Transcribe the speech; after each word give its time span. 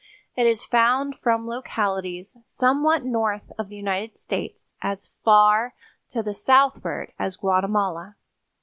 It 0.35 0.47
is 0.47 0.65
found 0.65 1.19
from 1.19 1.45
localities 1.47 2.35
somewhat 2.43 3.05
north 3.05 3.51
of 3.59 3.69
the 3.69 3.75
United 3.75 4.17
States 4.17 4.73
as 4.81 5.11
far 5.23 5.75
to 6.09 6.23
the 6.23 6.33
southward 6.33 7.13
as 7.19 7.37
Guatemala. 7.37 8.15